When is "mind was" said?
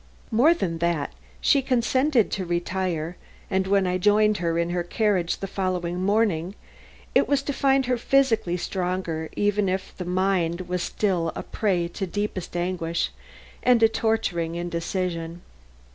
10.05-10.81